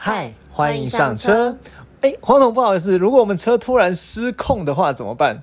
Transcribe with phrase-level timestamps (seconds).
[0.00, 1.58] 嗨，欢迎上车。
[2.02, 5.42] 哎，黄总，不好意思，如果我们车突然失控的话怎么办？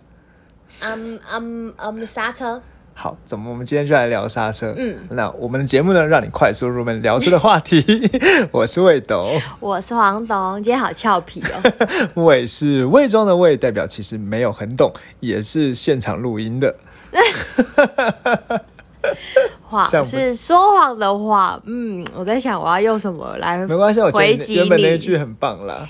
[0.80, 2.62] 嗯嗯嗯，刹车。
[2.94, 4.74] 好，怎么我们今天就来聊刹车？
[4.78, 8.10] 嗯，那我们的节目呢，让你快速入门聊车的话题。
[8.54, 12.14] 我是魏董，我是黄董，今天好俏皮哦。
[12.24, 16.74] 魏是魏庄的魏，代表其实没有很懂，也是现场录音的。
[19.64, 25.88] 谎是说谎的话，嗯，我在想我要用什么来没关系，我回击原本那句很棒啦。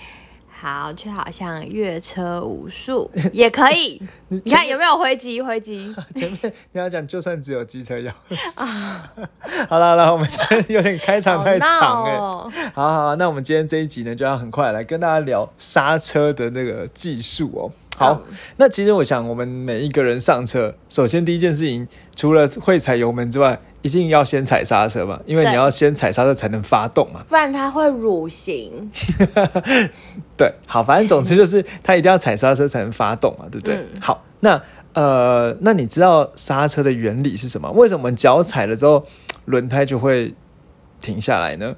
[0.58, 4.02] 好，就好像越车无数 也可以。
[4.30, 5.40] 你看有没有回击？
[5.40, 9.12] 回击 前面你要讲，就算只有机车钥匙啊。
[9.70, 12.18] 好了好了，我们今天有点开场太长哎。
[12.18, 17.70] 好好，那我们今天这一集呢，就要很快来跟大家聊刹车的那个技术哦。
[17.98, 18.22] 好，
[18.58, 28.92] 那其实我想，我们每一个人上车，首先第一件事情，除了会踩油门之外，一定要先踩刹车嘛，因为你要先踩刹车才能发动嘛，不然它会蠕行。
[30.36, 33.86] 对，好，反正总之就是它一定要踩刹车才能发动嘛，对不对？
[34.02, 34.62] 好，那
[34.94, 37.72] 呃，那你知道刹车的原理是什么？
[37.72, 39.06] 为什么脚踩了之后
[39.46, 40.34] 轮胎就会
[41.00, 41.76] 停下来呢？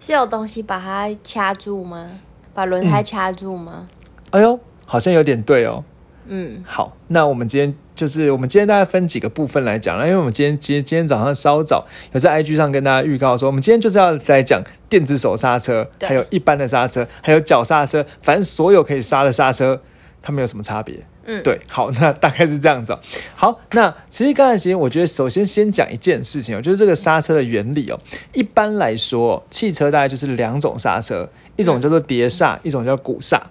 [0.00, 2.10] 是有东西把它掐住吗？
[2.52, 3.88] 把轮胎掐住吗？
[4.30, 4.60] 哎呦！
[4.86, 5.84] 好像有点对哦，
[6.26, 19.80] 嗯，好，那我们今天就是我们今天大概分几个部分来讲了，因为我们今天今天今天早上稍早有在 IG 上跟大家预告说，我们今天就是要来讲电子手刹车，还有一般的刹车，还有脚刹车，反正所有可以刹的刹车，
[20.22, 21.04] 它们有什么差别？
[21.26, 22.98] 嗯，对，好，那大概是这样子。
[23.34, 27.98] 好，那其实刚才其实我觉得首先先讲一件事情哦，就是这个刹车的原理哦。
[28.34, 33.42] 一般来说，汽车大概就是两种刹车，一种叫做碟刹，一种叫鼓刹。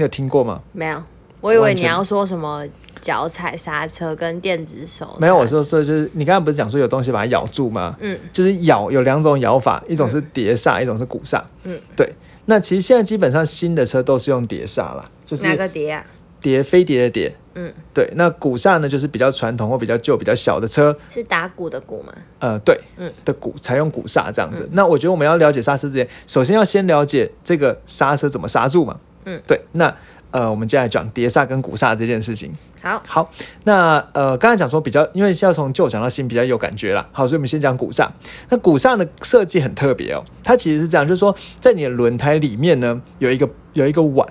[0.00, 0.62] 你有听过吗？
[0.72, 1.02] 没有，
[1.42, 2.64] 我以为你要说什么
[3.02, 5.14] 脚踩刹车跟电子手。
[5.20, 7.94] 没有，我说说就是你刚刚不是讲说有东西把它咬住吗？
[8.00, 11.44] 嗯，就是咬有两种咬法，一种是碟刹，一种是鼓刹。
[11.64, 12.10] 嗯，对。
[12.46, 16.02] 那其实现在基本上新的车都是用碟刹了，就是哪个碟啊？
[16.40, 17.36] 碟飞碟的碟。
[17.54, 18.10] 嗯，对。
[18.16, 22.14] 那鼓刹呢，就是比较传统或比较旧、比较小的车，是打鼓的鼓吗？
[22.38, 24.66] 呃，对，嗯，的鼓采用鼓刹这样子。
[24.72, 28.98] 那我觉得我们要了解刹车之前，首先要先了解这个刹车怎么刹住嘛。
[29.24, 29.94] 嗯，对，那
[30.30, 32.52] 呃，我们接下来讲碟刹跟鼓刹这件事情。
[32.82, 33.30] 好，好，
[33.64, 37.06] 那呃，刚才讲说比较，因为要从旧讲到新，比较有感觉啦。
[37.12, 38.10] 好，所以我们先讲鼓刹。
[38.48, 44.26] 那鼓刹的设计很特别哦，它其实是这样，就是说在你的轮胎里面呢，有一个有一个碗，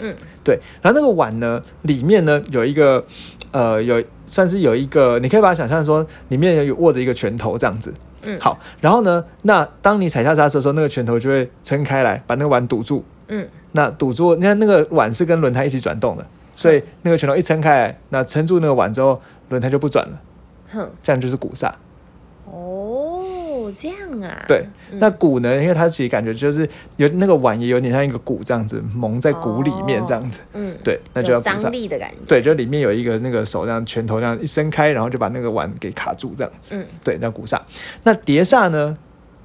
[0.00, 3.04] 嗯，对，然后那个碗呢，里面呢有一个
[3.50, 7.92] 呃，有算是有一个，你可以把它想象说，里面有握着一个拳头这样子。
[8.24, 13.04] 嗯，好，然后呢，那当你踩下刹车的时候，那个拳头就会撑开来，把那个碗堵住。
[13.26, 20.20] 嗯，那堵住，你看那个碗是跟轮胎一起转动的，所以那个拳头一撑开，那撑住那个碗之后，轮胎就不转了。
[20.70, 21.74] 哼，这样就是鼓刹。
[22.44, 24.44] 哦，这样啊。
[24.46, 25.60] 对，那鼓呢？
[25.62, 30.40] 因为它其实感觉就是有那个碗也有点像一个鼓这样子，蒙在鼓里面这样子。
[30.52, 32.18] 嗯，对，那就要张力的感觉。
[32.26, 36.74] 对，就里面有一个那个手这样拳头这样一伸开，然后就把那个碗给卡住这样子。
[36.76, 37.60] 嗯，对，那鼓刹。
[38.02, 38.96] 那碟刹呢？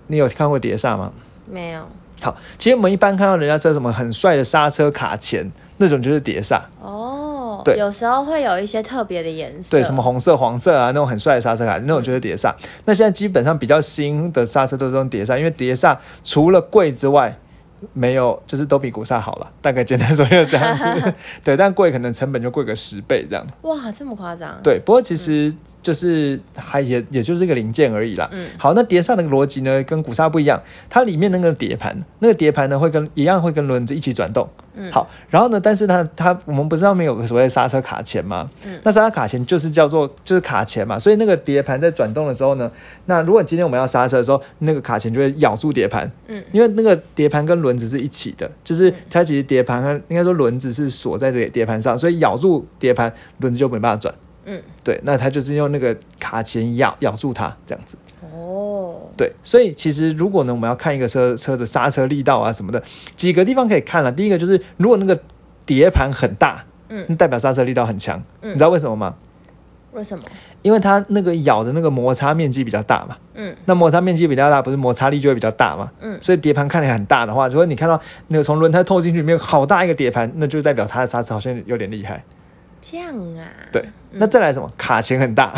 [0.08, 1.12] 你有看过碟刹吗？
[1.50, 1.88] 没有。
[2.22, 6.62] 好，其实我们一般看到人家车什么很帅的刹车卡钳，那种就是碟刹。
[6.82, 12.54] 哦，对，有时候会有一些特别的颜色，对，什么红色、黄色啊，那种很帅的刹车卡，那种就是碟刹。
[12.86, 17.38] 那现在基本上比较新的刹车都是用碟刹，因为碟刹除了贵之外。
[17.94, 21.14] 没有，就是都比古刹好了，大概简单说就这样子。
[21.44, 23.46] 对，但贵可能成本就贵个十倍这样。
[23.62, 24.60] 哇，这么夸张？
[24.64, 28.30] 对，不过其实就是还也也就是一个零件而已啦。
[28.32, 34.50] 嗯，好，那碟刹的逻辑呢，跟古刹不一样，它里面那个碟盘，那个碟盘呢会跟一样会跟轮子一起转动。
[34.78, 38.50] 嗯，好，然后呢，但是它它我们不是上面有个所谓刹车卡钳吗？
[38.66, 42.72] 嗯，那刹车卡钳就是叫做就是卡钳嘛，所以那个碟盘在转动的时候呢，
[43.06, 46.12] 那如果今天我们要刹车的时候，那个卡钳就会咬住碟盘。
[46.28, 54.16] 嗯，因为那个碟盘跟轮轮子是一起的，就是它其实碟盘和应该说轮子是锁在这个碟盘上，所以咬住碟盘，轮子就没办法转。
[54.50, 57.98] 嗯，对，那他就是用那个卡钳咬咬住它这样子。
[58.34, 62.82] 哦，对，所以其实如果呢，我们要看一个车车的刹车力道啊什么的，
[63.16, 64.12] 几个地方可以看了。
[64.12, 65.20] 第一个就是如果那个
[65.66, 68.24] 碟盘很大，嗯，那代表刹车力道很强。
[68.42, 69.16] 你知道为什么吗？
[69.92, 70.24] 为什么？
[70.62, 82.24] 因为它那个咬的那个摩擦面积比较大嘛，嗯，那摩擦面积比较大，不是摩擦力就会比较大嘛，嗯，所以碟盘看起来很大的话，如果你看到那个从轮胎透进去里面好大一个碟盘，那就代表它的刹车好像有点厉害。
[82.90, 83.44] 这样啊？
[83.72, 84.72] 对，那再来什么？
[84.78, 85.54] 卡钳很大。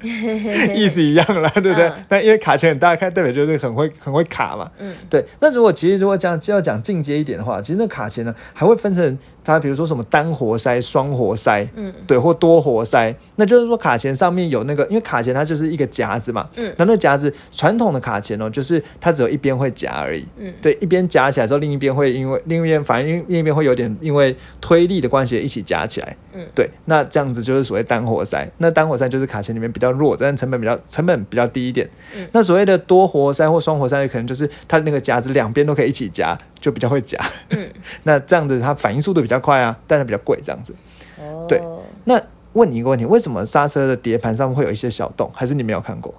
[0.74, 1.90] 意思一样啦，对不对？
[2.08, 4.70] 那因为卡钳很大，看代表就是很会很会卡嘛。
[4.78, 5.24] 嗯，对。
[5.40, 37.18] 那如果其实如果讲就要讲进阶一点的话，其实那卡钳呢还会分成它比如说什么单活塞、双活塞，嗯，对，或多活塞，那就是说卡钳上面有那个，因为卡钳它就是一个夹子嘛，嗯，那那夹子传统的卡钳哦，就是它只有一边会夹而已，嗯，对，一边夹起来之后，另一边会因为另一边反正另一边会有点因为推力的关系一起夹起来，嗯，对，那这样子就是所谓单活塞，那单活塞就是卡钳里面比较弱，但成本比较成本比较低一点，嗯，那所谓的多活塞或双活塞，可能就是它那个夹子两边都可以一起夹，就比较会夹，
[37.50, 37.68] 嗯，
[38.04, 40.74] 那这样子它反应速度比较快啊，但是比较贵，这样子，
[41.18, 41.60] 哦，对，
[42.04, 42.20] 那
[42.54, 45.30] 问你一个问题，为什么刹车的碟盘上面会有一些小洞？
[45.34, 46.14] 还是你没有看过？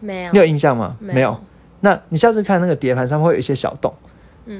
[0.00, 0.96] 没有，你有印象吗？
[1.00, 1.38] 没有。
[1.80, 3.92] 那你下次看那个碟盘上面会有一些小洞，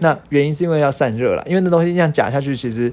[0.00, 2.93] 那原因是因为要散热了，因为那东西这样夹下去，其实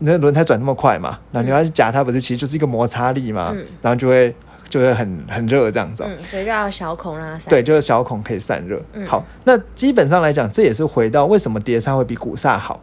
[0.00, 4.34] 那轮胎转那么快嘛，那你要去夹它，不是其实就是一个摩擦力嘛，然后就会
[4.70, 7.50] 就会很很热这样子，嗯所以就要小孔让它散。
[7.50, 8.80] 对，就是小孔可以散热。
[9.06, 12.80] 好，那基本上来讲，这也是回到为什么碟刹会比鼓刹好。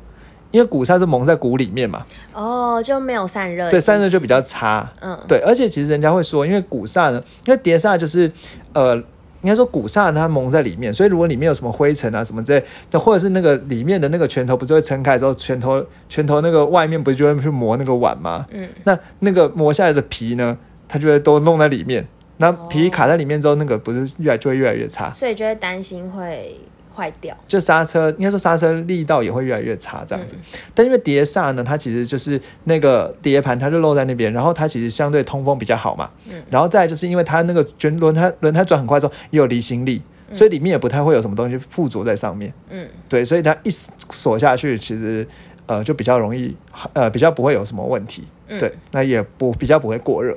[0.50, 8.32] 因为鼓刹是蒙在鼓里面嘛，哦，就没有散热，对，散热就比较差，嗯，对，而且其实人家会说，因为鼓刹呢，因为碟刹就是，
[8.72, 8.96] 呃，
[9.42, 18.46] 应该说鼓刹它蒙在里面，所以如果里面有什么灰尘啊什么之类，那或者是那个里面的那个拳头不是会撑开之后，拳头拳头那个外面不是就会去磨那个碗吗？
[18.52, 20.58] 嗯，那那个磨下来的皮呢，
[20.88, 22.08] 它就会都弄在里面，
[22.38, 26.60] 那皮卡在里面之后，那个不是越来就会越来越差，所以就会担心会。
[26.98, 30.36] 坏掉，就刹车应该说刹车力道也会越来越差这样子，
[30.74, 40.02] 但因为碟刹呢，它其实就是那个碟盘，它就露在那边，然后它其实相对通风比较好嘛，嗯，然后再就是因为它那个卷轮胎轮胎转很快之后也有离心力，
[40.34, 45.28] 所以里面也不太会有什么东西附着在上面，嗯，对，所以它一锁下去，其实
[45.68, 46.58] 呃就比较容易
[46.94, 50.36] 呃比较不会有什么问题，对，那也不比较不会过热，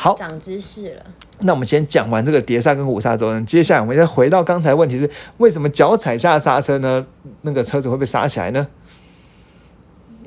[0.00, 1.02] 好，好，长知识了。
[1.40, 7.04] 那我们先讲完这个碟刹跟鼓刹之后呢，接下来我们再回到刚才问题是为什么脚踩下刹车呢？
[7.42, 8.68] 那个车子会被刹起来呢？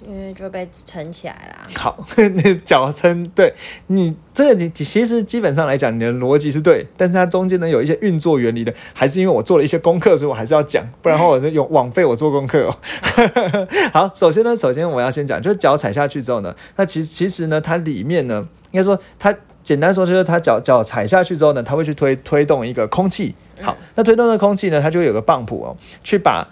[0.05, 1.67] 因为就被撑起来啦。
[1.75, 3.53] 好， 那脚撑，对
[3.87, 12.75] 你这个你其实基本上来讲，你的逻辑是对，但是它中间呢有一些运作原理的，还是因为我做了一些功课，所以我还是要讲，不然的话我就用枉费我做功课哦。
[13.93, 19.33] 好，首先呢，首先我要先讲，就是脚踩下去之后呢，那其实其实呢，它里面呢，应该说它。
[19.63, 23.35] 简单说就是它脚脚踩下去之后呢，它会去推推动一个空气。
[23.61, 26.47] 好，那推动的空气呢，它就会有个泵浦哦，去把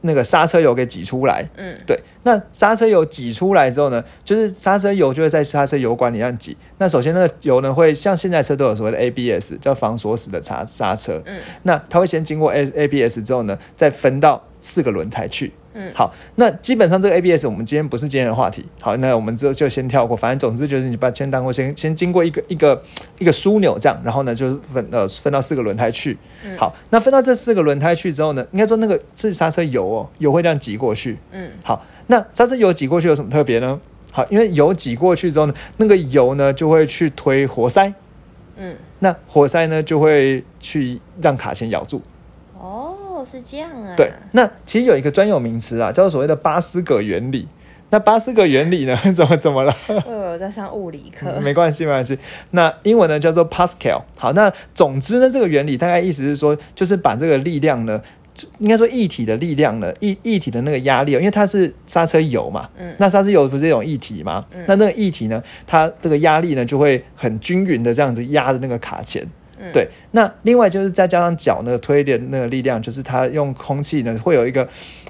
[0.00, 1.48] 那个刹车油给挤出来。
[1.56, 1.98] 嗯，对。
[2.24, 6.56] 那刹车油挤出来之后呢，就是刹车油就会在刹车油管里面挤。
[6.78, 11.22] 那首先那个油呢，会像现在车都有所谓的 ABS，叫防锁死的刹刹车。
[11.26, 15.52] 嗯，那它会先经过 A ABS 之后呢，再分到四个轮胎去。
[15.74, 18.64] 嗯，好，那基本上这个 ABS 我们今天不是今天的话题。
[18.80, 20.16] 好，那我们之后就先跳过。
[20.16, 22.80] 反正总之就是你把圈当过先先经过一个一个
[23.18, 26.16] 一个枢纽这样，然后呢就分呃分到四个轮胎去。
[26.56, 31.18] 好，那分到这四个轮胎去之后呢，应该说那个是刹车油哦，油会这样挤过去。
[31.32, 33.80] 嗯，好，那刹车油挤过去有什么特别呢？
[34.12, 37.92] 好，因为油挤过去之后呢，那个油呢就会去推活塞。
[38.56, 42.00] 嗯，那活塞呢就会去让卡钳咬住。
[43.24, 47.48] 是这样啊，对，那其实有一个专有名词啊，叫做所谓的巴斯格原理。
[47.90, 49.76] 那巴斯格原理呢， 怎么怎么了？
[50.06, 52.18] 我在上物理课，没关系，没关系。
[52.50, 54.02] 那英文呢叫做 Pascal。
[54.16, 58.02] 好，那总之呢，这个原理大概意思是说，就是把这个力量呢，
[58.58, 64.44] 应该说液体的力量呢，液液体的那个压力，因为它是刹车油嘛，嗯，那刹车油不是一种液体吗？
[64.66, 69.24] 那那个液体呢，它这个压力呢，就会很均匀的这样子压着那个卡钳。
[69.72, 74.66] 对，那另外就是再加上脚那个推的那个力量，就是它用空气呢会有一个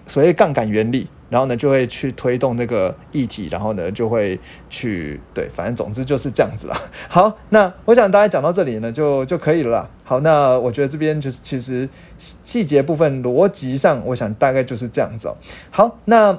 [0.06, 6.77] 所谓杠杆原理，然后呢就会去推动那个液体，然后呢就会去对，反正总之就是这样子啦。
[7.08, 9.91] 好，那我想大家讲到这里呢就就可以了啦。
[10.05, 15.36] 好，那我觉得这边就是其实细节部分逻辑上，我想大概就是这样子哦。
[15.70, 16.39] 好，那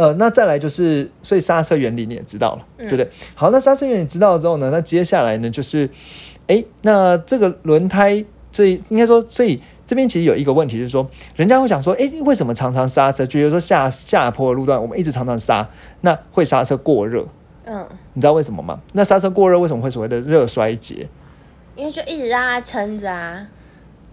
[0.00, 3.08] 呃那再来就是，所以刹车原理你也知道了，对不对？
[3.34, 5.88] 好，那刹车原理知道了之后呢，那接下来呢就是。
[6.46, 13.24] 哎，那这个轮胎，这应该说，所以这边其实有一个问题，就是说，人家会想说，哎，为什么常常刹车？
[13.26, 15.68] 比如说下下坡的路段，我们一直常常刹，
[16.00, 17.24] 那会刹车过热。
[17.66, 18.80] 嗯，你知道为什么吗？
[18.94, 21.08] 那刹车过热为什么会所谓的热衰竭？
[21.76, 23.46] 因为就一直让它撑着啊。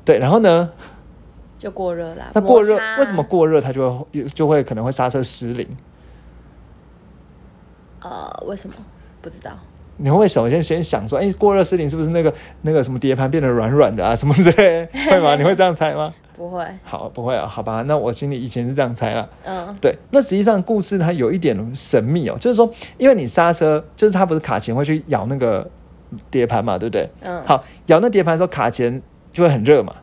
[0.05, 0.69] 对，然后呢，
[1.57, 2.31] 就过热啦。
[2.33, 5.67] 那过热为什么过热，它就会就会可能会刹车失灵？
[8.01, 8.75] 呃，为什么？
[9.21, 9.51] 不知道。
[9.99, 14.85] 你会首先先想说，哎，过热失灵是不是那个那个什么碟盘变得软软的啊，什么之类？
[15.09, 15.35] 会吗？
[15.35, 16.13] 你会这样猜吗？
[16.35, 16.63] 不会。
[16.83, 17.81] 好，不会啊，好吧。
[17.87, 19.27] 那我心里以前是这样猜了。
[19.43, 19.97] 嗯，对。
[20.11, 25.67] 那实际上故事它有一点神秘哦，就是说，因为你刹车，就是它不是卡钳会去咬那个
[26.29, 27.09] 碟盘嘛，对不对？
[27.21, 27.43] 嗯。
[27.43, 29.01] 好，咬那碟盘的时候，卡钳
[29.33, 29.95] 就会很热嘛。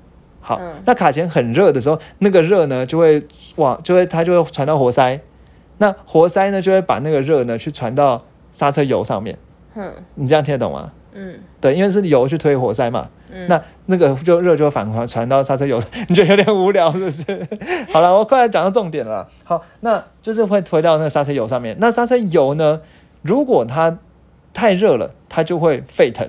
[0.46, 3.24] 好，那卡钳很热的时候，那个热呢就会
[3.56, 5.18] 往，就会它就会传到活塞。
[5.78, 8.22] 那活塞呢就会把那个热呢去传到
[8.52, 9.38] 刹车油上面。
[9.74, 10.92] 嗯，你这样听得懂吗？
[11.14, 13.08] 嗯，对，因为是油去推活塞嘛。
[13.32, 17.48] 嗯，那那个就热就反传传到刹车油，你觉得有点无聊是不是？
[17.90, 19.26] 好了，我快来讲到重点了。
[19.44, 21.74] 好，那就是会推到那个刹车油上面。
[21.80, 22.82] 那刹车油呢，
[23.22, 23.96] 如果它
[24.52, 26.28] 太热了，它就会沸腾。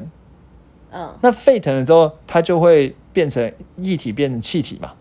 [0.97, 4.93] 嗯，那沸腾了之后，它就会变成液体，变成气体嘛。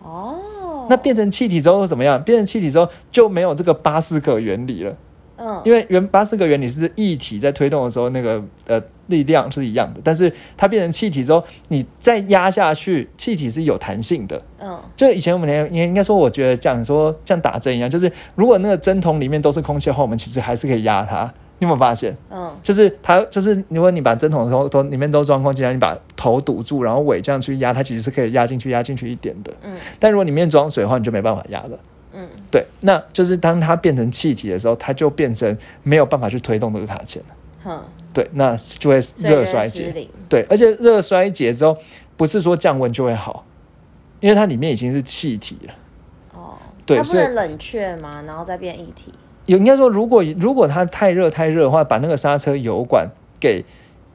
[0.00, 2.22] 哦，那变成气体之后怎么样？
[2.22, 4.96] 变成气体之后就没有这个巴斯克原理了。
[5.38, 14.40] 嗯，因为原巴斯克原理是液体在推动的时候，那个呃力量是一样的，但是它变成气体之后，你再压下去，气体是有弹性的。
[14.60, 21.32] 嗯，就以前我们应应该说，我觉得讲说像打针一样，就是如果那个针筒里面都是空气的话，我们其实还是可以压它。
[21.60, 22.16] 你有没有发现？
[22.30, 29.52] 嗯，就是它，就是如果你把针筒的时候都里面都装空气，然后你把头堵住，然后尾这样去压，它其实是可以压进去，压进去一点的。
[29.62, 31.78] 嗯，但如果里面装水的话，你就没办法压了。
[32.12, 37.34] 嗯，对，那就是当它变成气体的时候，它就变成没有办法去推动这个卡钳了。
[37.66, 40.08] 嗯，对，那就会热衰竭。
[40.28, 41.76] 对，而且热衰竭之后，
[42.16, 43.44] 不是说降温就会好，
[44.20, 45.74] 因为它里面已经是气体了。
[46.34, 46.54] 哦，
[46.86, 48.22] 对，它不能冷却吗？
[48.26, 49.12] 然后再变液体？
[49.50, 53.64] 有应该说，如果如果它太热太热的话，把那个刹车油管给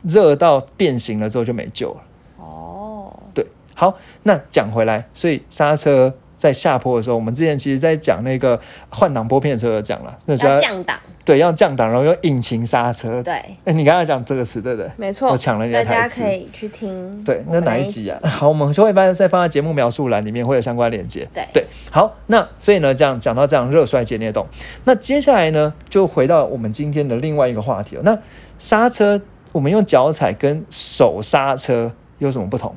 [0.02, 2.02] 热到变形了之后就没救了。
[2.38, 11.00] 哦，对，好，那讲回来，所以刹车在下坡的时候，我们之前其实在讲那个换挡拨片的时候有讲了，那要降档。
[11.24, 13.24] 对，要降档，然后用引擎刹车。
[13.24, 14.92] 对，哎，你刚才讲这个词，对不对？
[14.96, 16.22] 没错，我抢了你的台词。
[16.22, 17.24] 大家可以去听。
[17.24, 18.20] 对，那哪一集啊？
[18.30, 21.28] 好，我们会一般再放在节目描述栏里面，会有相关链接。
[21.34, 24.46] 对对，好，那所以呢，这样讲到这样热衰竭裂动，
[24.84, 27.98] 那接下来呢，就回到我们今天的另外一个话题。
[28.04, 28.16] 那
[28.60, 29.20] 刹车，
[29.52, 32.76] 我们用脚踩跟手刹车有什么不同？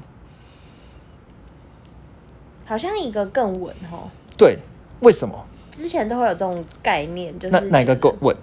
[2.69, 4.11] 好像一个更稳哦。
[4.37, 4.59] 对，
[5.01, 5.43] 为什么？
[5.71, 8.37] 之前都会有这种概念，就是哪个更稳？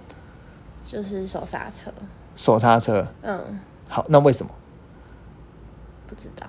[0.84, 1.92] 就是手刹车。
[2.34, 3.06] 手刹车。
[3.22, 3.60] 嗯。
[3.88, 4.50] 好，那为什么？
[6.08, 6.44] 不知道。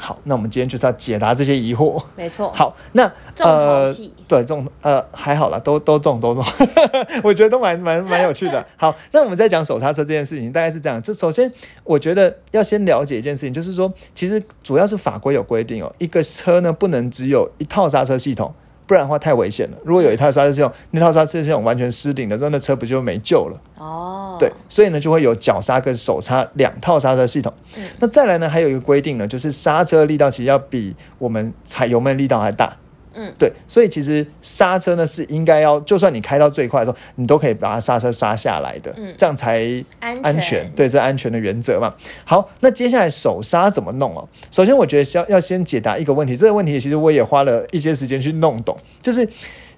[0.00, 2.02] 好，那我们今天就是要解答这些疑惑。
[2.16, 2.50] 没错。
[2.56, 4.12] 好，那重头戏。
[4.26, 6.42] 对，重呃还好了，都都重都重，
[7.22, 8.64] 我觉得都蛮蛮蛮有趣的。
[8.76, 11.00] 好，那我们在讲手刹车这件事情，大概是这样。
[11.02, 11.52] 就首先，
[11.84, 18.54] 我觉得要先了解一件事情，就是说，其实主要是法规有规定哦，一个车呢不能只有一套刹车系统。
[18.90, 19.76] 不然的话太危险了。
[19.84, 23.56] 如果有一套刹车系统，那套刹车系统完全失灵了，那车不就没救了？
[23.78, 27.54] 哦，对，所以呢就会有脚刹跟手刹两套刹车系统。
[28.00, 32.76] 那再来呢，还有一个规定呢，就是刹车力道其实要比我们踩油门力道还大。
[33.12, 41.92] 嗯，对，所以其实刹车呢是应该要，就算你开到最快的时候，你都可以把它刹车刹下来的，嗯，这样才安全，对，这安全的原则嘛。
[42.24, 44.28] 好，那接下来手刹怎么弄哦？
[44.50, 49.28] 首先，我觉得要要先解答一个问题，这个问题其实我也花了一些时间去弄懂，就是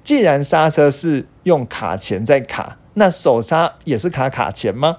[0.04, 4.98] 既然刹车是用卡钳在卡，那手刹也是卡卡钳吗？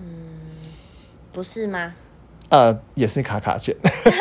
[0.00, 0.06] 嗯，
[1.32, 1.94] 不是吗？
[2.50, 3.74] 呃，也是卡卡钳，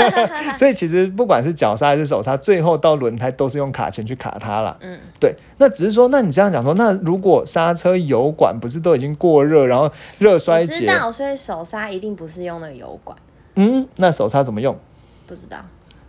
[0.55, 4.77] 所以其实不管是脚刹还是手刹，最后到轮胎都是用卡钳去卡它了。
[4.81, 5.35] 嗯，对。
[5.57, 13.17] 那只是说，那你这样讲说，那如果刹车油管不是都已经过热，然后热衰竭，知道，所以手刹一定不是用那个油管。
[13.55, 14.77] 嗯，那手刹怎么用？
[15.25, 15.57] 不知道。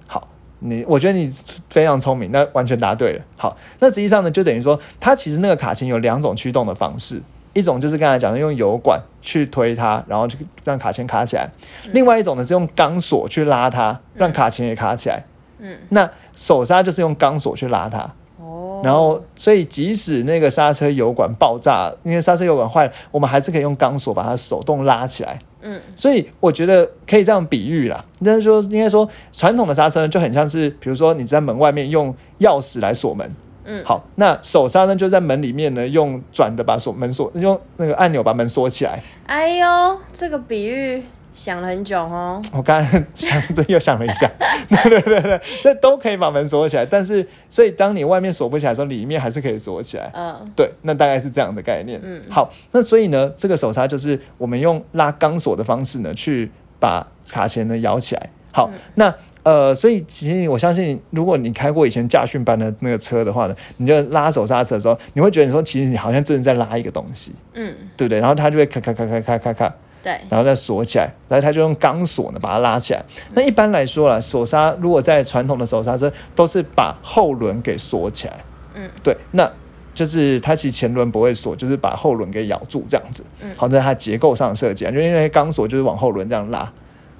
[0.06, 1.32] 好，你我觉得你
[1.70, 3.22] 非常聪明，那完全答对了。
[3.38, 7.22] 好，那实际上呢，就等于说，它其实那个卡钳有两种驱动的方式。
[7.52, 11.44] 一种就是刚才讲的用油管去推它，然后就让卡钳卡起来；
[11.92, 15.24] 另外一种呢是用钢索去拉它，让卡钳也卡起来。
[15.58, 18.10] 嗯，那手刹就是用钢索去拉它。
[18.38, 25.38] 哦，然后所以即使那个刹车油管爆炸，因为刹车油管坏了，我们还是可以用钢索把它手动拉起来。
[25.62, 33.30] 嗯，所以我觉得可以这样比喻啦，就是说应该说传统的刹车就很像是，比如说你在门外面用钥匙来锁门。
[33.70, 39.00] 嗯，好，那手刹呢就在门里面呢，用转的把锁门锁，用那个按钮把门锁起来。
[39.26, 41.00] 哎呦，这个比喻
[41.32, 42.42] 想了很久哦。
[42.52, 44.28] 我刚刚想这又想了一下，
[44.68, 50.10] 对对对对，这都可以把门锁起来，但是所以当你外面锁不起来的时候，里面还是可以锁起来。
[50.12, 52.00] 嗯，对，那大概是这样的概念。
[52.02, 56.50] 嗯，好，那所以呢，这个手刹就是我们用拉钢索的方式呢，去
[56.80, 58.30] 把卡钳呢摇起来。
[58.52, 59.14] 好，那。
[59.42, 68.20] 呃，所以其实我相信，如果你开过以前驾训班的那个车的话呢，你就拉手刹车的时候，你会觉得你说，其实你好像真的在拉一个东西，嗯，对不对？
[68.20, 73.02] 然后它就会咔咔咔咔咔咔咔，对，然后再锁起来，然后它就用钢索呢把它拉起来。
[73.32, 78.44] 那一般来说啦，手刹如果在传统的手刹车都是把后轮给锁起来，
[78.74, 79.50] 嗯，对，那
[79.94, 86.70] 就是它其实前轮不会锁，就是把后轮给咬住这样子，嗯，好，在它结构上设计啊，就因为钢索就是往后轮这样拉，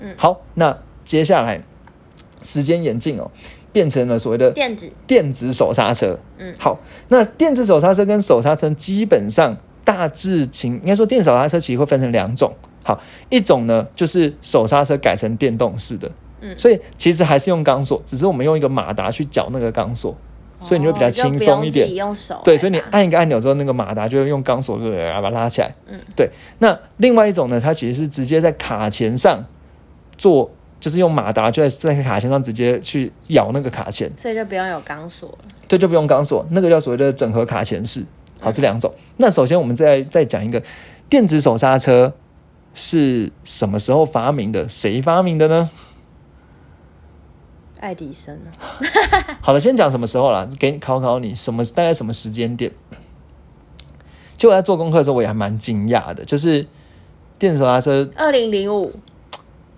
[0.01, 1.63] 嗯，好，那接下来。
[2.43, 3.31] 时间眼镜哦，
[3.73, 6.19] 变成了所谓的电子电子手刹车。
[6.39, 6.79] 嗯好，
[7.09, 12.55] 那电子手刹车跟手刹车基本上大致情，应该说电手刹车其实会分成两种。
[12.83, 20.17] 好，一种呢就是手刹车改成电动式的，嗯所以其实还是用钢索，只是我们用一个马达去搅那个钢索，
[20.59, 25.71] 所以你会比较轻松一点手对，所以你按一个按钮之后，那个马达就会用钢索就把它拉起来。
[25.87, 26.31] 嗯，对。
[26.59, 29.45] 那另外一种呢，它其实是直接在卡钳上
[30.17, 35.39] 做，就是用马达就在在卡钳上直接去咬那个卡钳，所以就不用有钢索了。
[35.69, 38.05] 对，就不用钢索，那个叫所谓的整合卡钳式。
[38.41, 38.93] 好，这两种。
[39.19, 40.61] 那首先我们再再讲一个
[41.09, 42.13] 电子手刹车
[42.73, 44.69] 是什么时候发明的？
[44.69, 45.69] 谁发明的呢？
[47.81, 48.49] 爱迪生啊，
[49.41, 52.71] 好了，先讲什么时候啦，给你考考你，什么大概什么时间点？
[54.37, 56.67] 就我在做功课的时候，我也还蛮惊讶的，就是
[57.39, 58.93] 电子手刹车二零零五，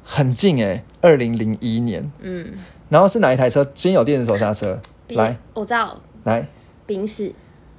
[0.03, 2.53] 很近哎、二零零一年，嗯，
[2.89, 3.65] 然后是哪一台车？
[3.75, 4.81] 先有电子手刹车？
[5.09, 5.37] 来。
[5.55, 5.99] 我知道。
[6.25, 6.47] 来，
[6.87, 7.33] 宾士，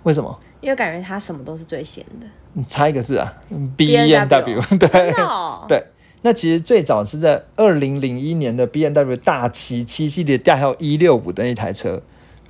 [0.04, 0.40] 为什么？
[0.62, 2.26] 因为感觉它什么都是最先的。
[2.54, 3.34] 你猜一个字啊
[3.76, 5.12] ，B N W，对。
[5.14, 5.84] 哦， 对。
[6.22, 12.02] 那其实最早是在二零零一年的 B N W 大七七系列代号一六五的那台车，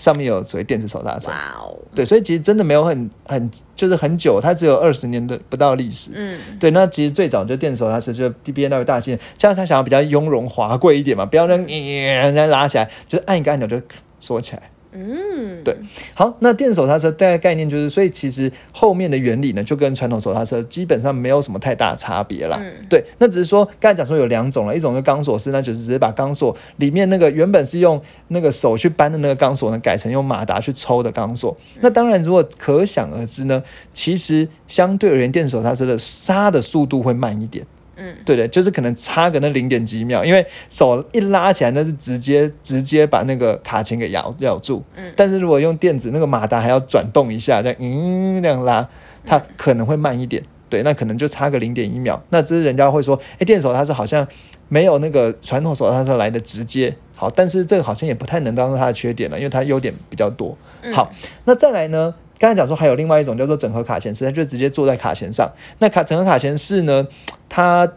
[0.03, 1.31] 上面有所谓电子手刹车。
[1.31, 6.11] 哇哦，对，所以其实真的没有很很就是很久，它只有二十年的不到历史。
[6.13, 13.81] 嗯，对，那其实最早就电子手刹车，就 D B N 那位大气，这样他想要比较雍容华贵一点嘛，不要让人家拉起来，就是按一个按钮就
[14.19, 14.63] 锁起来。
[14.95, 15.75] 嗯，对
[16.13, 22.59] 好，那电手刹车大概概念就是，所以其实后面的原理呢，就跟传统手刹车基本上没有什么太大差别啦。
[22.61, 31.55] 嗯对，那只是说刚才讲说有两种了，一种是钢索式，那就是直接把钢索里面那个原本是用那个手去扳的那个钢索呢，改成用马达去抽的钢索。
[31.81, 37.65] 那当然，如果可想而知呢，其实相对而言，电手刹车的刹的速度会慢一点。
[37.95, 44.83] 嗯，对对，就是可能差个那零点几秒，因为手一拉起来，那是直接直接把那个卡钳给咬咬住。
[44.95, 48.87] 嗯但是如果用电子那个马达还要转动一下，这样嗯那样拉，
[49.25, 50.41] 它可能会慢一点。
[50.69, 52.19] 对，那可能就差个零点一秒。
[52.29, 54.27] 那这是人家会说，哎，电手它是好像
[54.69, 60.57] 没有那个传统手刹车来的直接好，但是这个好像也不太能当做它的缺点了，因为它优点比较多。
[60.81, 61.11] 嗯好，
[61.45, 62.15] 那再来呢？
[62.43, 65.49] 刚才讲说还有另外一种叫做整合卡钳式，它就直接坐在卡钳上。
[65.79, 67.07] 那卡整合卡钳式呢，
[67.47, 67.89] 它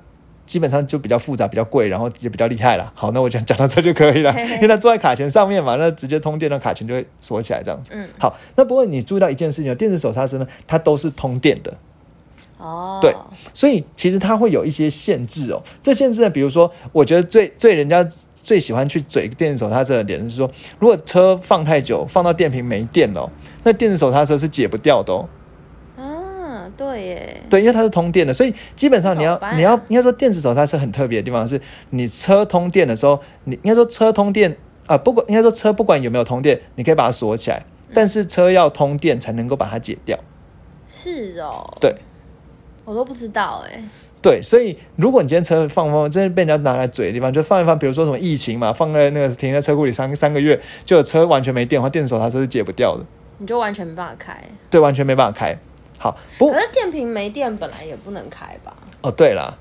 [0.47, 2.93] 基本上就比较复杂、比较贵，然后也比较厉害了。
[2.95, 7.91] 好，那我讲讲到这就可以了，因为它坐在卡钳上面嘛，那直接通电，那卡钳就会锁起来这样子。
[7.93, 11.75] 嗯，好，那不过你注意到一件事情，电子手刹车呢，它都是通电的。
[12.59, 13.15] 哦，对
[13.53, 15.63] 所以其实它会有一些限制哦。
[15.83, 23.31] 这限制呢，比如说，我觉得最最人家最喜欢去嘴电子手刹车的点是说，如果车放太久，放到电瓶没电了哦、
[23.65, 25.29] 那电子手刹车是解不掉的哦。
[25.97, 40.17] 啊，对耶，对，因为它是通电的，所以基本上你要、你要应该说电子手刹车很特别的地方是，你车通电的时候，你应该说车通电啊、不管应该说车不管有没有通电，你可以把它锁起来，但是车要通电才能够把它解掉。
[40.87, 41.93] 是哦，对，
[42.87, 43.83] 我都不知道哎，
[44.23, 53.05] 对，所以如果你今天车放放，真的被人家拿来嘴的地方，就放一放，比如说什么疫情嘛，放在那个停在车库里三三个月，就车完全没电的话，电子手刹车是解不掉的，
[53.39, 54.41] 你就完全没办法开。
[54.71, 55.59] 对，完全没办法开。
[55.99, 58.75] 好，不可是电瓶没电本来也不能开吧？
[59.03, 59.57] 哦，对啦，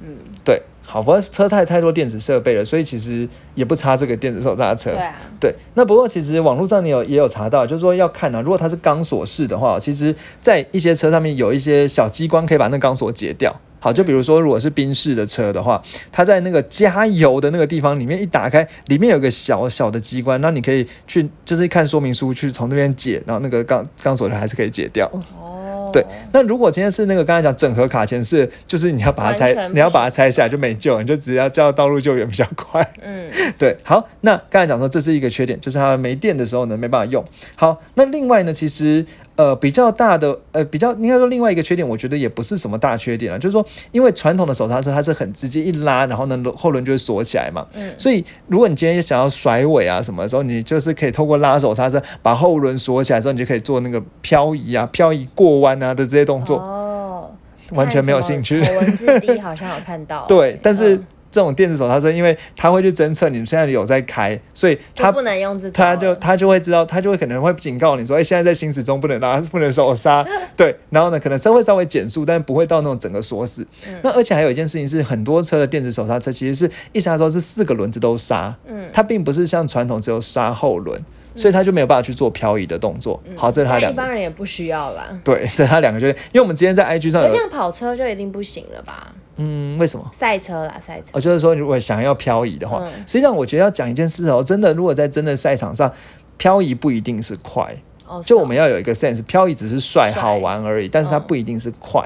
[0.00, 4.90] 嗯，对，好，不过车太太多电子设备了，所以其实也不差这个电子手刹车。
[4.92, 13.54] 对啊，对，那不过其实网络上你有也有查到，就是说要看啊，如果它是钢索式的话，其实在一些车上面有一些小机关可以把那钢索解掉。
[13.78, 25.06] 好，就比如说如果是宾士的车的话，它在那个加油的那个地方里面一打开，里面有个小小的机关，那你可以去就是看说明书去从那边解，然后那个钢钢锁的还是可以解掉。
[25.12, 25.55] 哦，
[25.96, 32.86] 对，那如果今天是那个刚才讲整合卡钳是，就是你要把它拆你要把它拆下来就没救，你就只要叫道路救援比较快。
[33.00, 37.24] 嗯， 对，好，那刚才讲说这是一个缺点，就是它没电的时候呢没办法用。
[37.54, 47.92] 好，那另外呢，其实呃比较大的呃比较应该说另外一个缺点，我觉得也不是什么大缺点啊，就是说因为传统的手刹车它是很直接一拉，然后呢后轮就会锁起来嘛，嗯。
[47.98, 56.58] 所以如果你今天想要甩尾啊什么的时候，你就是可以透过拉手刹车把后轮锁起来之后，你就可以做那个漂移啊、漂移过弯啊的这些动作。
[56.58, 57.30] 哦，
[57.72, 70.24] 完全没有兴趣看什么头文字 D 好像有看到， 对，但是嗯这种电子手刹车，因为它会去侦测你现在有在开，所以它不能用这招了，他就它就会知道，它就会可能会警告你说，哎、现在在行驶中不能拉，不能手刹，
[70.56, 73.66] 对，然后呢，可能车会稍微减速，但不会到那种整个锁死。
[73.88, 81.00] 嗯那而且还有一件事情是，很多车的电子手刹车其实是一刹车是四个轮子都刹，嗯，它并不是像传统只有刹后轮，
[81.34, 83.20] 所以它就没有办法去做漂移的动作。
[83.36, 85.08] 好，这是它两个，般人也不需要啦。
[85.24, 86.24] 对， 这是它两个缺点。
[86.32, 89.12] 因为我们今天在 IG 上有可这样跑车就一定不行了吧？
[89.36, 90.08] 嗯，为什么？
[90.12, 91.10] 赛车啦，赛车。
[91.12, 95.92] 哦就是说，如果想要漂移的话，实际上我觉得要讲一件事哦，真的，如果在真的赛场上
[96.36, 97.74] 漂移不一定是快，
[98.06, 102.02] 哦就我们要有一个 sense，漂移只是帅好玩而已，但是它不一定是快。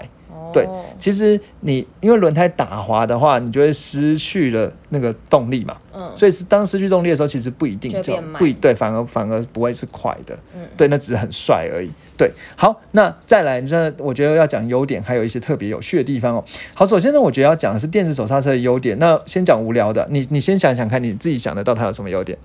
[0.53, 5.77] 对，其实你因为轮胎打滑的话，你就会失去了那个动力嘛。
[5.93, 10.37] 嗯，所以是当失去动力的时候，其实不一定就不一对，反而反而不会是快的。
[10.55, 11.91] 嗯，对，那只是很帅而已。
[12.17, 16.45] 对，好，那再来，那我觉得要讲优点，还有一些特别有趣的地方哦。
[16.75, 18.99] 好，首先呢，我觉得要讲的是电子手刹车的优点。
[18.99, 22.39] 那先讲无聊的，你你先想想看，你自己想得到它有什么优点？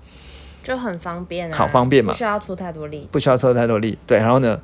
[0.64, 3.96] 就很方便啊，好方便嘛，不需要出太多力，不需要出太多力。
[4.06, 4.60] 对，然后呢？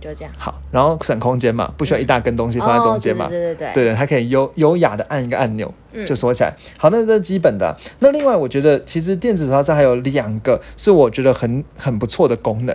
[0.00, 5.72] 就这样好，然后省空间嘛，不需要一大根东西放在中间嘛，对对对，对对，它可以优优雅的按一个按钮
[6.06, 6.56] 就锁起来。
[6.78, 7.76] 好，那这是基本的。
[7.98, 12.74] 那另外，我觉得其实电子手刹车还有两个是我觉得很很不错的功能。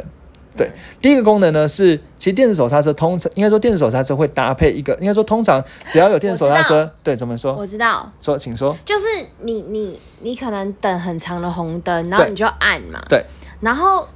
[0.55, 7.55] 对，第一个功能呢是，其实电子手刹车通常应该说电子手刹车会搭配一个，应该说通常只要有电子手刹车，对，怎么说？
[7.55, 9.05] 我知道，说，请说，就是
[9.41, 13.25] 你你你可能等很长的红灯，然后你就按嘛，对，
[13.61, 14.07] 然后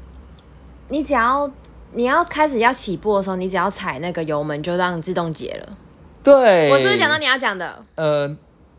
[0.89, 1.49] 你只要。
[1.93, 5.69] 你要开始要起步的时候，你只要踩那个油门，就让自动解了。
[6.23, 7.83] 对，我是不是讲到你要讲的？
[7.95, 8.27] 呃，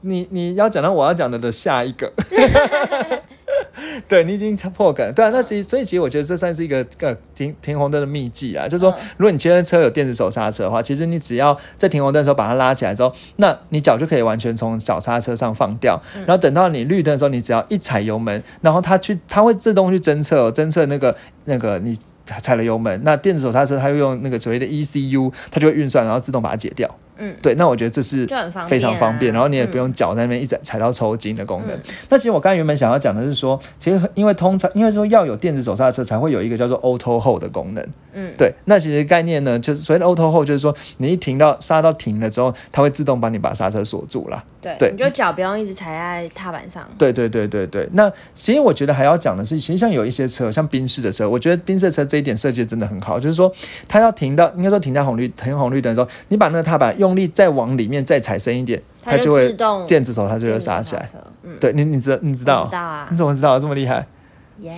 [0.02, 2.12] 你你要讲到我要讲的的下一个。
[4.08, 21.96] 对你已经破梗，对啊，那其实所以其实我觉得这算是一个呃停停红灯的秘技啊，就是说，如果你今天车有电子手刹车的话，其实你只要在停红灯的时候把它拉起来之后，那你脚就可以完全从脚刹车上放掉，然后等到你绿灯的时候，你只要一踩油门，然后它去它会自动去侦测侦测那个那个你。
[22.38, 26.88] 踩了油门，那电子手刹车它又用那个所谓的 ECU，它就会运算，然后自动把它解掉。
[27.20, 28.26] 嗯，对，那我觉得这是
[28.66, 31.78] 非常方便，然后你也不用脚在那边一直踩到抽筋的功能。
[32.08, 37.86] 那其实我刚才原本想要讲的是说，其实因为通常因为说要有电子手刹车才会有一个叫做 Auto Hold 的功能。
[38.12, 44.42] 嗯，对，那其实概念呢，就是所谓的 Auto Hold，就是说你一停到刹到停了之后，它会自动帮你把刹车锁住了。
[44.60, 46.82] 对，你就脚不用一直踩在踏板上。
[46.98, 47.88] 对对对对对。
[47.92, 53.50] 那其实我觉得还要讲的是，其实像有一些车，像宾士的车，我觉得宾士车这一点设计真的很好，就是说
[53.88, 61.08] 它要停到应该说停在红绿停红绿灯的时候，你把那个踏板用力再往里面再踩深一点，它就会自动电子手它就会刹起来。
[61.42, 62.64] 嗯，对你你知道你知道？
[62.66, 63.08] 知道啊？
[63.10, 64.06] 你怎么知道这么厉害？
[64.60, 64.70] 耶，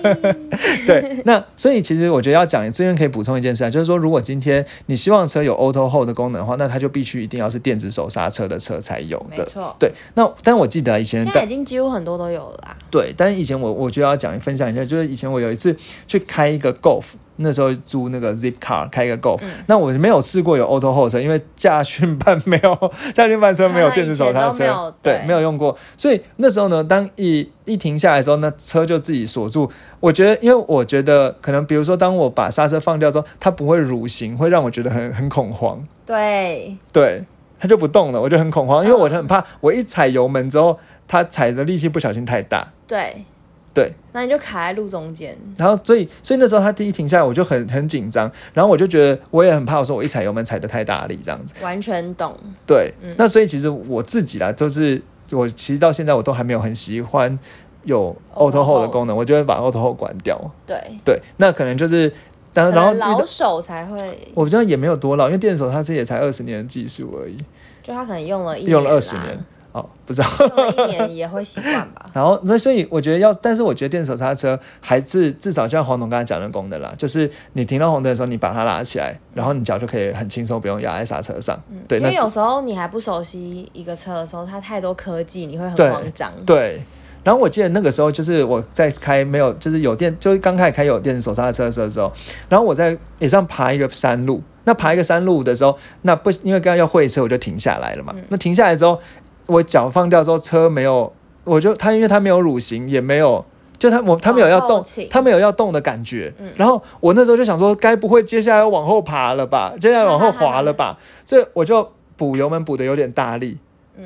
[0.86, 9.44] 对，那所以其实我觉得要讲这边可以补充一件事啊，就是说如果今天你希望车有 Auto Hold 的功能的话，那它就必须一定要是电子手刹车的车才有的。
[9.44, 9.92] 没错，对。
[10.14, 12.74] 那但我记得以前现在已经几乎很多都有了。
[12.90, 15.76] 对，但是以前我我就要讲分享一下，就是以前我有一次
[16.08, 17.04] 去开一个 Golf。
[17.36, 25.76] 那时候租那个 Zip Car 开一个 Golf，那我没有试过有 Auto Hold 车，因为驾训班没有， 驾训班车没有电子手刹车，对，没有用过。
[25.96, 29.70] 所以那时候呢，当一一停下来的时候，那车就自己锁住。
[30.00, 35.82] 我觉得，因为我觉得可能，比如说，当我把刹车放掉之后，它不会蠕行，会让我觉得很 很恐慌。
[36.06, 37.24] 对，对，
[37.58, 42.72] 它就不动了，我就很恐慌，因为我很怕，我一踩油门之后，它踩的力气不小心太大。
[42.86, 43.24] 对。
[43.74, 52.38] 对，那你就卡在路中间，然后所以所以那时候他第一停下来，我就很很紧张，然后我就觉得我也很怕，我说我一踩油门踩的太大力这样子，完全懂。
[52.64, 57.36] 对，那所以其实我自己啦，就是我其实到现在我都还没有很喜欢
[57.82, 60.40] 有 auto hold 的功能，我就会把 auto hold 关掉。
[60.64, 60.76] 对。
[61.04, 62.12] 对，那可能就是
[62.52, 63.98] 当然后老手才会，
[64.34, 67.36] 我觉得也没有多老，因为电手它这也才二十年的技术而已，
[67.82, 69.44] 就他可能用了一用了二十年。
[69.74, 70.28] 哦，不知道，
[70.86, 72.06] 一年也会习惯吧。
[72.14, 81.60] 然后，那所以我觉得要，但是我觉得电手刹车还是至少就像黄总刚才讲的功能啦，就是你停到红灯的时候，你把它拉起来，然后你脚就可以很轻松，不用压在刹车上。
[81.88, 86.32] 对，因为有时候你还不熟悉一个车的时候，它太多科技，你会很慌张。
[86.46, 86.80] 对。
[87.24, 92.12] 然后我记得那个时候就是我在开没有，就是有电，就是刚开始开有电手刹车的时候，
[92.50, 98.14] 然后我在也上爬一个山路，那爬一个山路的时候，那不因为刚刚要会车，我就停下来了嘛。
[98.28, 99.00] 那停下来之后。
[99.46, 101.12] 我脚放掉之后，车没有，
[101.44, 103.44] 我就他因为他没有蠕行，也没有，
[103.78, 106.32] 就他我他没有要动，他没有要动的感觉。
[106.56, 109.74] 然后我那时候就想说，该不会接下来要往后爬了吧？
[109.78, 110.98] 接下来往后滑了吧？
[111.26, 113.58] 所以我就补油门补的有点大力。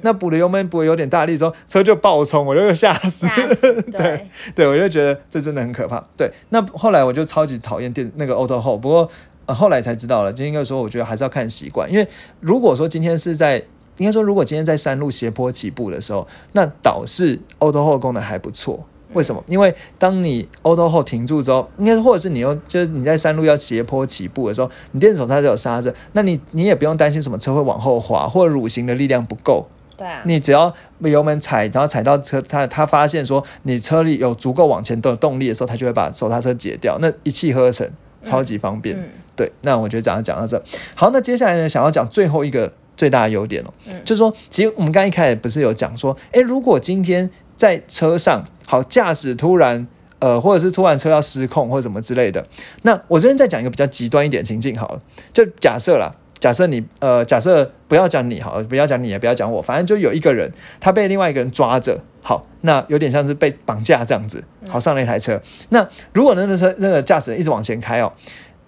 [0.03, 3.27] 那补的油门补的有点大力之后，车就爆冲，我就吓死。
[3.90, 6.05] 对对，我就觉得这真的很可怕。
[6.16, 9.09] 对，那后来我就超级讨厌电那个 Auto Hold，不过
[9.46, 12.07] 后来才知道了，就应该说我觉得还是要看习惯，因为
[12.40, 13.64] 如果说今天是在。
[13.99, 18.85] 应该说，如果今天在山路斜坡起步的时候，那导是 auto hold 功能还不错。
[19.15, 19.43] 为什么？
[19.47, 29.67] 因为当你 auto hold 停住之后，应该或者是你用，就是你在山路要斜坡起步的时候，你电子手刹就有刹着，那你你也不用担心什么车会往后滑，或者蠕行的力量不够。
[29.97, 30.21] 对啊。
[30.27, 37.91] 你只要油门踩，然后踩到车，它它发现说你车里有足够往前的动力的时候，它就会把手刹车解掉，那一气呵成，
[38.23, 39.11] 超级方便。
[39.35, 40.63] 对，那我觉得讲讲到这，
[40.95, 42.73] 好，那接下来呢，想要讲最后一个。
[42.99, 43.73] 最大的优点哦。
[44.05, 49.87] 就是说，其实我们刚一开始不是有讲说，哎，如果今天在车上，好驾驶突然
[50.19, 52.45] 呃，或者是突然车要失控或者什么之类的，
[52.83, 55.01] 那我这边再讲一个比较极端一点情境好了，
[55.33, 65.41] 就假设啦，假设你呃，假设不要讲你好，不要讲你也不要讲我，反正就有一个人他被另外一个人抓着，好，那有点像是被绑架这样子，好上了一台车。
[65.69, 68.13] 那如果那个车那个驾驶人一直往前开哦，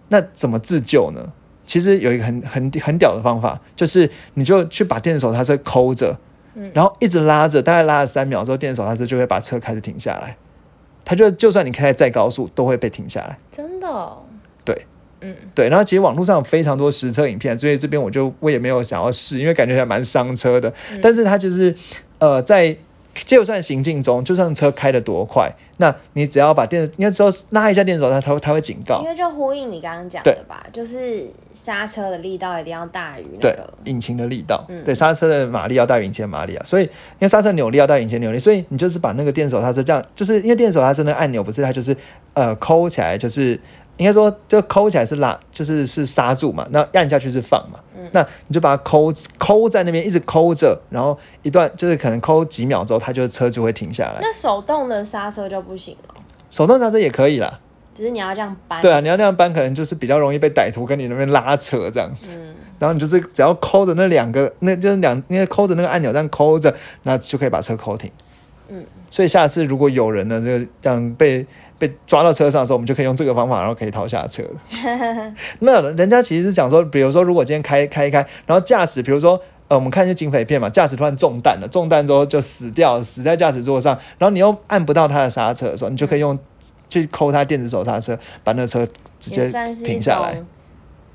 [0.09, 1.33] 那怎么自救呢？
[1.71, 6.19] 其实有一个很很很屌的方法，就是你就去把电手刹车抠着，
[6.75, 10.37] 然后一直拉着，大概拉了三秒之后，电手刹车就会把车开始停下来。
[11.05, 13.39] 它就就算你开在再高速，都会被停下来。
[13.53, 14.19] 真的？
[14.65, 14.87] 对，
[15.21, 15.69] 嗯，对。
[15.69, 20.75] 然后其实网络上有非常多实车影片，所以这边我就我也没有想要试，因为感觉还蛮伤车的。
[21.01, 21.73] 但是它就是
[22.19, 22.77] 呃在。
[23.15, 29.01] 就算行进中，就算车开得多快，那你只要把电，应该说拉一下电手，它它它会警告。
[29.03, 34.65] 因为就呼应你刚刚讲的吧，就是刹车的力道一定要大于那个引擎的力道。
[34.85, 36.65] 对，刹车的马力要大于引擎的马力啊。
[36.65, 41.97] 所以因为刹车扭力要大于引擎扭力，所以你就是把那个电手刹车这样，就是因为电手刹车那按钮不是它就是
[42.35, 43.59] 呃抠起来就是。
[44.01, 47.79] 应该说，就抠起来是拉，就是是刹住嘛，那按下去是放嘛。
[47.95, 54.19] 嗯，那你就把它抠抠在那边，一直抠着，然后一段就是可能抠几秒之后，它就车就会停下来。
[54.23, 56.15] 那手动的刹车就不行了？
[56.49, 57.61] 手动刹车也可以啦，
[57.95, 58.81] 只是你要这样扳。
[58.81, 62.31] 对啊，你要那样扳，可能就是比较容易被歹徒跟你那边拉扯这样子。
[62.33, 68.11] 嗯，然后你就是只要抠着那两个，那就是两，因为抠着那个按钮这样抠着，那就可以把车抠停。
[68.71, 71.47] 嗯，所以下次如果有人呢，就这样被。
[71.81, 75.33] 被抓到车上的时候，我们就可以用这个方法，然后可以逃下车了。
[75.61, 86.39] 那人家其实是讲说，比如说，如果今天开开一开，然后驾驶，比如说，呃，我们看一些警匪片嘛，驾驶突然中弹了，中弹之后就死掉，死在驾驶座上，然后你又按不到他的刹车的时候，你就可以用
[86.91, 88.87] 去抠他电子手刹车，把那车
[89.19, 89.51] 直接
[89.83, 90.43] 停下来。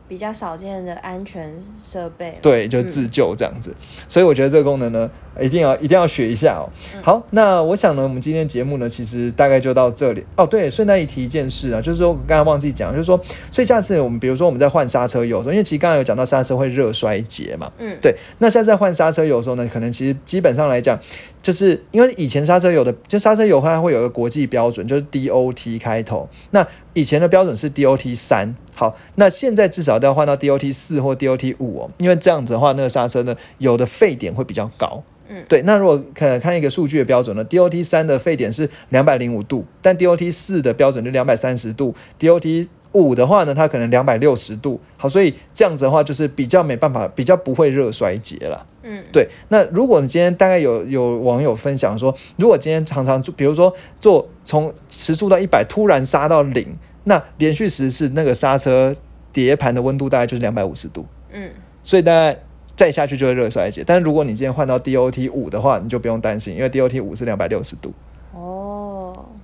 [0.07, 3.73] 比较少见的安全设备，对，就自救这样子，
[4.07, 5.09] 所以我觉得这个功能呢，
[5.41, 6.69] 一定要一定要学一下哦。
[7.01, 10.23] 好，那我想呢，我们今天节目呢，其实大概就到这里。
[10.35, 10.45] 哦。
[10.45, 13.19] 对，顺带一提一件事啊，就是说刚才忘记讲，就是说，
[13.51, 20.99] 所以下次我们比如说我们在换刹车油的时候，因为其实刚刚有讲到刹车会热衰竭嘛，嗯，对，那下次在换刹车油的时候呢，可能其实基本上来讲，
[21.41, 26.65] 就是因为以前刹车油的，就刹车油它会有个国际标准，就是 DOT 开头，那
[26.95, 28.55] 以前的标准是 DOT 三。
[28.75, 35.03] 好，那现在至少都要换到 DOT 四或 DOT 五哦，因为这样子的话，那个刹车呢，有的沸点会比较高。
[35.29, 35.61] 嗯，对。
[35.61, 44.79] 那如果看看一个数据的标准呢，DOT 三的沸点是两百零五度，但 DOT 四的标准就两百三十度，DOT 五的话呢，它可能两百六十度。
[44.97, 48.65] 好，所以这样子的话，就是比较没办法，比较不会热衰竭了。
[48.81, 49.27] 嗯，对。
[49.49, 56.65] 那如果你今天大概有有网友分享说，如果今天常常做，比如说做从时速到一百，突然刹到零。
[57.07, 58.91] 那连续十次，那个刹车
[59.31, 61.51] 碟盘的温度大概就是两百五十度，嗯，
[61.83, 62.35] 所以大概
[62.75, 63.83] 再下去就会热衰竭。
[63.85, 67.93] 但是如果你今天换到 DOT 五的话，你就不用担心，因为 DOT 五是两百六十度。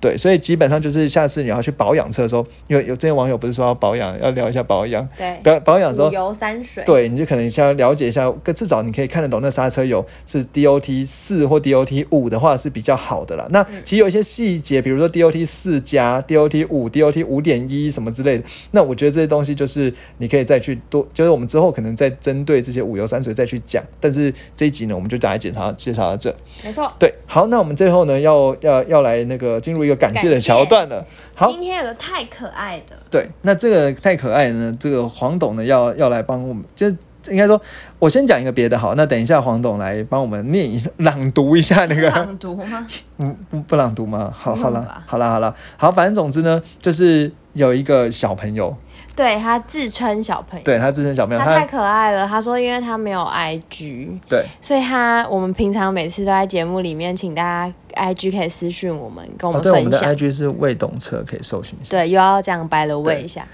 [0.02, 5.08] 对，所以基本上就是下次你要去保养车的时候，因为有这些网友不是说要保养，要聊一下保养。
[5.16, 6.82] 对，保保养的时候，油三水。
[6.84, 13.46] 对，你就可能先要了解一下，至少你可以看得懂那刹车油是 DOT 四或 DOT 五的话是比较好的啦。
[13.50, 23.80] 那其实有一些细节，比如说 DOT 四加、DOT 五、DOT 五点一什么之类的，那我觉得这些东西就是你可以再去多，就是我们之后可能再针对这些五油三水再去讲。
[24.00, 26.34] 但是这一集呢，我们就讲来检查介绍到这。
[26.64, 26.92] 没错。
[26.98, 29.91] 对，好，那我们最后呢，要要要来那个进入一个。
[29.96, 31.04] 感谢的桥段了。
[31.34, 32.96] 好，今天有个太可爱的。
[33.10, 36.86] 对，那这个太可爱呢，这个黄董呢要要来帮我们，就
[37.28, 37.60] 应该说，
[37.98, 38.94] 我先讲一个别的好。
[38.94, 42.86] 那等一下黄董来帮我们念一朗读一下那个朗读吗？
[43.18, 44.32] 嗯不不朗读吗？
[44.36, 48.76] 好，好了，好了，好了，好，反正总之呢，就是有一个小朋友。
[49.14, 52.26] 对他自称小朋友，对他自称小朋友，他太可爱了。
[52.26, 59.80] 他说，因为他没有 IG，对，所以他我们平常每次都在节目里面，请大家 IG 可以私讯我们，跟我们分享。
[59.84, 61.90] 我们的 IG 是未懂车，可以搜寻一下。
[61.90, 63.46] 对，又要这样掰了问一下。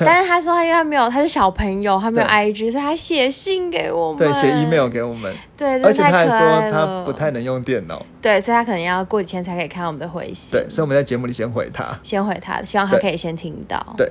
[0.00, 5.34] 但是他说，他因为他没有，他是小朋友，他没有 IG，所以他写信给我们，对，写 email 给我们。
[5.56, 6.38] 对，而且他还说
[6.70, 10.52] 他不太能用电脑，对，所以他可能要过几天才可以看我们的回信。
[10.52, 13.94] 对，所以我们在节目里先回他，先回他，希望他可以先听到。
[13.96, 14.06] 对。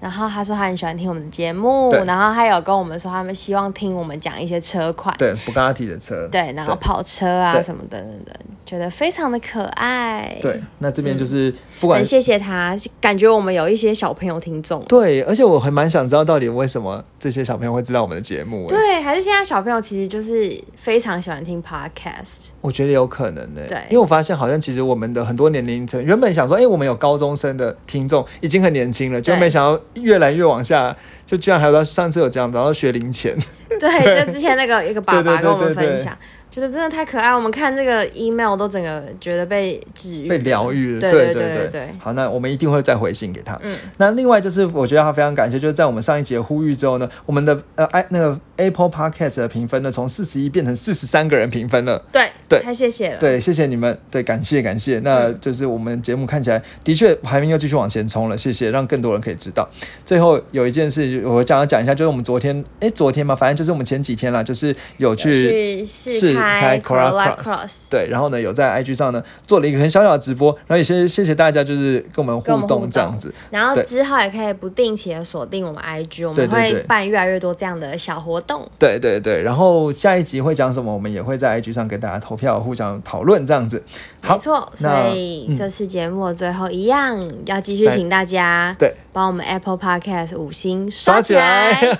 [0.00, 8.34] 然后他说他很喜欢听我们的节目，然后他有跟我们说他们希望听我们讲一些车款，对，布加迪的车，对，然后跑车啊什么等等等，
[8.66, 10.36] 觉得非常的可爱。
[10.42, 14.84] 对，那这边就是不管，谢谢他，感觉我们有一些小朋友听众。
[14.84, 18.66] 对，而且我还蛮想知道到底为什么这些小朋友会知道我们的节目。
[18.68, 22.48] 对，还是现在小朋友其实就是非常喜欢听 podcast。
[22.60, 29.80] 我觉得有可能呢，对，因为我发现好像其实我们的很多年龄层原本想说，哎，我们有高中生的听众已经很年轻了，就没想到。
[29.96, 33.36] 越来越往下，就居然还有到上次有讲到学龄前，
[33.78, 36.16] 对，就之前那个一个爸爸跟我们分享，
[36.54, 37.34] 觉得真的太可爱。
[37.34, 41.00] 我们看这个 email 都整个觉得被治愈、被疗愈了。
[41.00, 43.58] 对对对对好，那我们一定会再回信给他。
[43.60, 52.00] 嗯，那另外就是，我觉得他非常感谢，就是在我们上一节呼吁之后呢，我们的呃 i 那个 Apple Podcast 的评分呢，从四十一变成四十三个人评分了。
[52.12, 53.18] 对对太谢谢了。
[53.18, 55.00] 对，谢谢你们，对，感谢感谢。
[55.00, 59.68] 那就是我们节目看起来的确排名又继续往前冲了，谢谢，让更多人可以知道。
[60.04, 73.32] 最后有一件事，我想要讲一下，就是我们昨天，哎，昨天嘛，反正就是我们前几天啦，就是有去试开 Corolla Cross，对，然后呢，有在 IG 上呢做了一个很小小的直播，然后也谢谢谢大家，就是跟我们互动这样子。
[73.50, 78.68] 然后之后也可以不定期的锁定我们 IG，我们会办越来越多这样的小活动。
[78.78, 83.82] 对对对，然后下一集会讲什么，我们也会在 IG 上跟大家投票，互相讨论这样子。
[84.22, 91.96] 好没，错，所以嗯这次节目的最后一样要继续再请大家对帮我们 Apple Podcast 五星刷起起来来。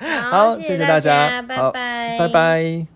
[0.22, 2.93] 好，好，谢谢大家，拜好拜，拜拜。